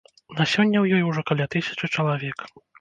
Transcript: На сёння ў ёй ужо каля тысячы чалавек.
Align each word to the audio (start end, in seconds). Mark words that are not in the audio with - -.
На 0.39 0.47
сёння 0.53 0.77
ў 0.81 0.85
ёй 0.99 1.03
ужо 1.11 1.25
каля 1.29 1.45
тысячы 1.59 1.93
чалавек. 1.95 2.51